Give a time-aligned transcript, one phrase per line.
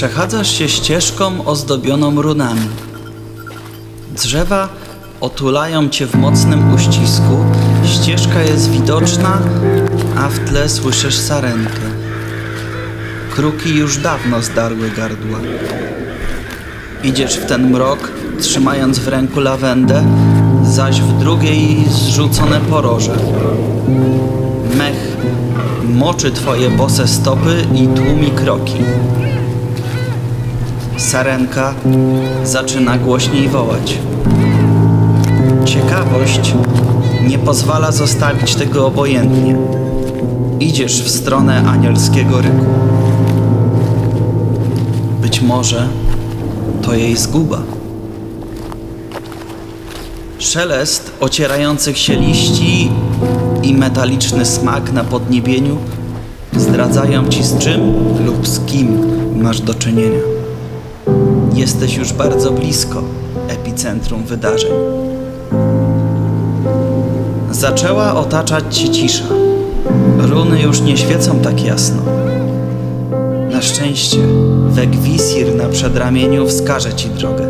[0.00, 2.68] Przechadzasz się ścieżką ozdobioną runami.
[4.16, 4.68] Drzewa
[5.20, 7.44] otulają cię w mocnym uścisku,
[7.84, 9.38] ścieżka jest widoczna,
[10.16, 11.80] a w tle słyszysz sarenkę.
[13.34, 15.38] Kruki już dawno zdarły gardła.
[17.04, 20.04] Idziesz w ten mrok, trzymając w ręku lawendę,
[20.64, 23.16] zaś w drugiej zrzucone poroże.
[24.76, 25.16] Mech
[25.84, 28.76] moczy twoje bose stopy i tłumi kroki.
[31.00, 31.74] Sarenka
[32.44, 33.98] zaczyna głośniej wołać.
[35.64, 36.54] Ciekawość
[37.28, 39.56] nie pozwala zostawić tego obojętnie.
[40.60, 42.64] Idziesz w stronę anielskiego ryku.
[45.22, 45.88] Być może
[46.82, 47.62] to jej zguba.
[50.38, 52.90] Szelest ocierających się liści
[53.62, 55.76] i metaliczny smak na podniebieniu
[56.56, 57.80] zdradzają ci z czym
[58.26, 58.98] lub z kim
[59.42, 60.39] masz do czynienia.
[61.54, 63.02] Jesteś już bardzo blisko
[63.48, 64.70] epicentrum wydarzeń.
[67.50, 69.24] Zaczęła otaczać cię cisza.
[70.18, 72.02] Runy już nie świecą tak jasno.
[73.50, 74.18] Na szczęście
[74.68, 77.46] Wegwisir na przedramieniu wskaże ci drogę.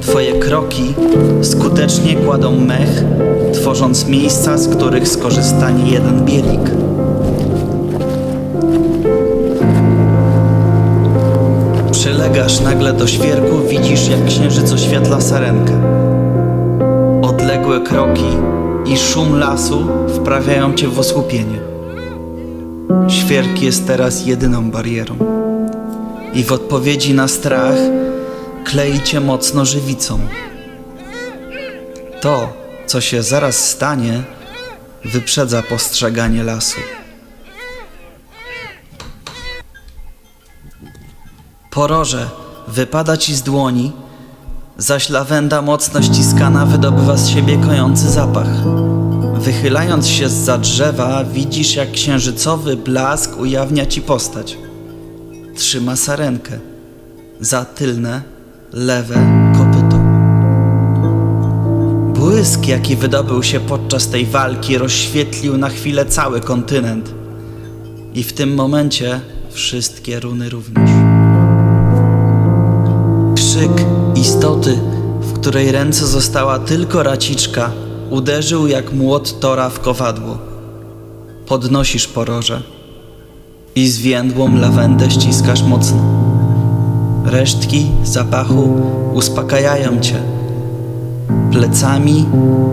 [0.00, 0.94] Twoje kroki
[1.42, 3.04] skutecznie kładą mech,
[3.52, 6.77] tworząc miejsca, z których skorzysta nie jeden bielik.
[12.18, 15.72] Przylegasz nagle do świerku, widzisz jak księżyc oświetla sarenkę.
[17.22, 18.36] Odległe kroki
[18.86, 21.58] i szum lasu wprawiają cię w osłupienie.
[23.08, 25.16] Świerk jest teraz jedyną barierą.
[26.34, 27.76] I w odpowiedzi na strach
[28.64, 30.18] klei cię mocno żywicą.
[32.20, 32.52] To,
[32.86, 34.22] co się zaraz stanie,
[35.04, 36.80] wyprzedza postrzeganie lasu.
[41.78, 42.30] Poroże
[42.68, 43.92] wypada ci z dłoni,
[44.78, 48.48] zaś lawenda mocno ściskana wydobywa z siebie kojący zapach.
[49.34, 54.58] Wychylając się za drzewa, widzisz jak księżycowy blask ujawnia ci postać.
[55.56, 56.58] Trzyma sarenkę,
[57.40, 58.22] za tylne,
[58.72, 59.14] lewe
[59.58, 59.96] kopyto.
[62.20, 67.14] Błysk, jaki wydobył się podczas tej walki, rozświetlił na chwilę cały kontynent.
[68.14, 71.07] I w tym momencie wszystkie runy również.
[73.58, 74.78] Krzyk istoty,
[75.20, 77.70] w której ręce została tylko raciczka,
[78.10, 80.38] uderzył jak młot Tora w kowadło.
[81.46, 82.62] Podnosisz poroże
[83.74, 85.98] i zwiędłą lawendę ściskasz mocno.
[87.24, 88.76] Resztki zapachu
[89.14, 90.22] uspokajają cię.
[91.52, 92.24] Plecami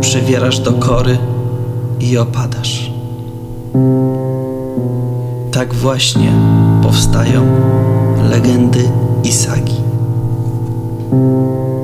[0.01, 1.17] przywierasz do kory
[1.99, 2.91] i opadasz.
[5.51, 6.31] Tak właśnie
[6.83, 7.45] powstają
[8.29, 8.89] legendy
[9.23, 9.84] i sagi.
[11.15, 11.74] Thank you.